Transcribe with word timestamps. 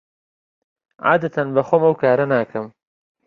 عادەتەن 1.09 1.47
بەخۆم 1.57 1.81
ئەو 1.85 1.93
کارە 2.01 2.25
ناکەم. 2.33 2.65